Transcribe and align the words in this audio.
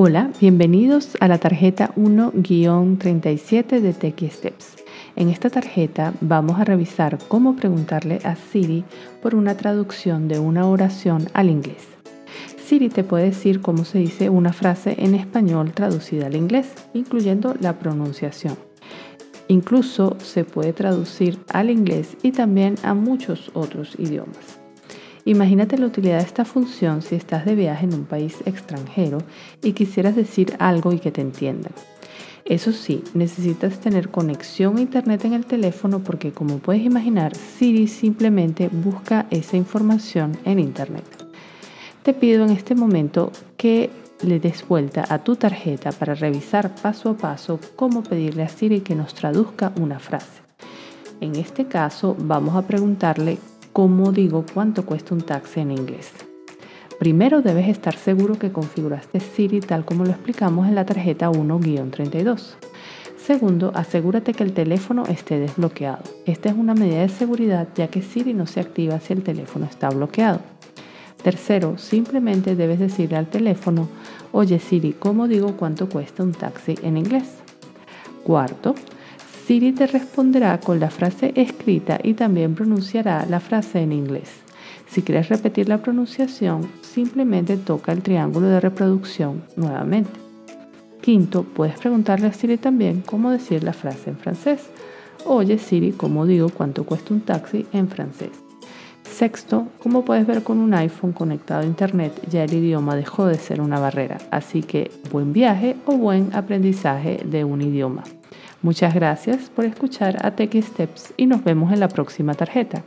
Hola, 0.00 0.30
bienvenidos 0.40 1.16
a 1.18 1.26
la 1.26 1.38
tarjeta 1.38 1.92
1-37 1.96 3.80
de 3.80 3.92
Techie 3.92 4.30
Steps. 4.30 4.76
En 5.16 5.28
esta 5.28 5.50
tarjeta 5.50 6.14
vamos 6.20 6.60
a 6.60 6.64
revisar 6.64 7.18
cómo 7.26 7.56
preguntarle 7.56 8.20
a 8.22 8.36
Siri 8.36 8.84
por 9.20 9.34
una 9.34 9.56
traducción 9.56 10.28
de 10.28 10.38
una 10.38 10.68
oración 10.68 11.26
al 11.34 11.50
inglés. 11.50 11.88
Siri 12.64 12.90
te 12.90 13.02
puede 13.02 13.24
decir 13.24 13.60
cómo 13.60 13.84
se 13.84 13.98
dice 13.98 14.30
una 14.30 14.52
frase 14.52 14.94
en 14.98 15.16
español 15.16 15.72
traducida 15.72 16.26
al 16.26 16.36
inglés, 16.36 16.74
incluyendo 16.94 17.56
la 17.58 17.80
pronunciación. 17.80 18.56
Incluso 19.48 20.16
se 20.20 20.44
puede 20.44 20.72
traducir 20.72 21.40
al 21.48 21.70
inglés 21.70 22.16
y 22.22 22.30
también 22.30 22.76
a 22.84 22.94
muchos 22.94 23.50
otros 23.52 23.96
idiomas. 23.98 24.60
Imagínate 25.28 25.76
la 25.76 25.84
utilidad 25.84 26.20
de 26.20 26.24
esta 26.24 26.46
función 26.46 27.02
si 27.02 27.14
estás 27.14 27.44
de 27.44 27.54
viaje 27.54 27.84
en 27.84 27.92
un 27.92 28.06
país 28.06 28.38
extranjero 28.46 29.18
y 29.62 29.72
quisieras 29.72 30.16
decir 30.16 30.56
algo 30.58 30.90
y 30.94 31.00
que 31.00 31.12
te 31.12 31.20
entiendan. 31.20 31.72
Eso 32.46 32.72
sí, 32.72 33.04
necesitas 33.12 33.78
tener 33.78 34.08
conexión 34.08 34.78
a 34.78 34.80
internet 34.80 35.26
en 35.26 35.34
el 35.34 35.44
teléfono 35.44 35.98
porque 35.98 36.32
como 36.32 36.60
puedes 36.60 36.82
imaginar, 36.82 37.36
Siri 37.36 37.88
simplemente 37.88 38.70
busca 38.72 39.26
esa 39.28 39.58
información 39.58 40.38
en 40.46 40.60
internet. 40.60 41.04
Te 42.02 42.14
pido 42.14 42.46
en 42.46 42.50
este 42.50 42.74
momento 42.74 43.30
que 43.58 43.90
le 44.22 44.40
des 44.40 44.66
vuelta 44.66 45.04
a 45.10 45.18
tu 45.18 45.36
tarjeta 45.36 45.92
para 45.92 46.14
revisar 46.14 46.74
paso 46.74 47.10
a 47.10 47.16
paso 47.18 47.60
cómo 47.76 48.02
pedirle 48.02 48.44
a 48.44 48.48
Siri 48.48 48.80
que 48.80 48.94
nos 48.94 49.12
traduzca 49.12 49.74
una 49.78 49.98
frase. 49.98 50.40
En 51.20 51.34
este 51.34 51.66
caso 51.66 52.16
vamos 52.18 52.56
a 52.56 52.62
preguntarle 52.62 53.36
cómo 53.78 54.10
digo 54.10 54.44
cuánto 54.52 54.84
cuesta 54.84 55.14
un 55.14 55.20
taxi 55.20 55.60
en 55.60 55.70
inglés. 55.70 56.10
Primero 56.98 57.42
debes 57.42 57.68
estar 57.68 57.94
seguro 57.94 58.34
que 58.34 58.50
configuraste 58.50 59.20
Siri 59.20 59.60
tal 59.60 59.84
como 59.84 60.04
lo 60.04 60.10
explicamos 60.10 60.66
en 60.66 60.74
la 60.74 60.84
tarjeta 60.84 61.30
1-32. 61.30 62.56
Segundo, 63.16 63.70
asegúrate 63.76 64.34
que 64.34 64.42
el 64.42 64.52
teléfono 64.52 65.04
esté 65.04 65.38
desbloqueado. 65.38 66.02
Esta 66.26 66.48
es 66.48 66.56
una 66.56 66.74
medida 66.74 67.02
de 67.02 67.08
seguridad 67.08 67.68
ya 67.76 67.86
que 67.86 68.02
Siri 68.02 68.34
no 68.34 68.48
se 68.48 68.58
activa 68.58 68.98
si 68.98 69.12
el 69.12 69.22
teléfono 69.22 69.66
está 69.66 69.90
bloqueado. 69.90 70.40
Tercero, 71.22 71.78
simplemente 71.78 72.56
debes 72.56 72.80
decirle 72.80 73.16
al 73.16 73.28
teléfono, 73.28 73.88
oye 74.32 74.58
Siri, 74.58 74.92
¿cómo 74.92 75.28
digo 75.28 75.56
cuánto 75.56 75.88
cuesta 75.88 76.24
un 76.24 76.32
taxi 76.32 76.74
en 76.82 76.96
inglés? 76.96 77.28
Cuarto, 78.24 78.74
Siri 79.48 79.72
te 79.72 79.86
responderá 79.86 80.60
con 80.60 80.78
la 80.78 80.90
frase 80.90 81.32
escrita 81.34 81.98
y 82.02 82.12
también 82.12 82.54
pronunciará 82.54 83.24
la 83.24 83.40
frase 83.40 83.80
en 83.80 83.92
inglés. 83.92 84.28
Si 84.90 85.00
quieres 85.00 85.30
repetir 85.30 85.70
la 85.70 85.78
pronunciación, 85.78 86.68
simplemente 86.82 87.56
toca 87.56 87.92
el 87.92 88.02
triángulo 88.02 88.48
de 88.48 88.60
reproducción 88.60 89.44
nuevamente. 89.56 90.10
Quinto, 91.00 91.44
puedes 91.44 91.78
preguntarle 91.78 92.26
a 92.26 92.34
Siri 92.34 92.58
también 92.58 93.00
cómo 93.00 93.30
decir 93.30 93.64
la 93.64 93.72
frase 93.72 94.10
en 94.10 94.18
francés. 94.18 94.68
Oye 95.24 95.56
Siri, 95.56 95.92
¿cómo 95.92 96.26
digo 96.26 96.50
cuánto 96.50 96.84
cuesta 96.84 97.14
un 97.14 97.22
taxi 97.22 97.64
en 97.72 97.88
francés? 97.88 98.32
Sexto, 99.02 99.68
como 99.82 100.04
puedes 100.04 100.26
ver 100.26 100.42
con 100.42 100.58
un 100.58 100.74
iPhone 100.74 101.12
conectado 101.12 101.62
a 101.62 101.64
Internet, 101.64 102.12
ya 102.28 102.44
el 102.44 102.52
idioma 102.52 102.96
dejó 102.96 103.24
de 103.24 103.38
ser 103.38 103.62
una 103.62 103.80
barrera, 103.80 104.18
así 104.30 104.62
que 104.62 104.90
buen 105.10 105.32
viaje 105.32 105.74
o 105.86 105.96
buen 105.96 106.34
aprendizaje 106.34 107.22
de 107.24 107.44
un 107.44 107.62
idioma. 107.62 108.04
Muchas 108.60 108.94
gracias 108.94 109.50
por 109.50 109.64
escuchar 109.64 110.24
a 110.26 110.32
Tech 110.32 110.54
Steps 110.60 111.14
y 111.16 111.26
nos 111.26 111.44
vemos 111.44 111.72
en 111.72 111.80
la 111.80 111.88
próxima 111.88 112.34
tarjeta. 112.34 112.82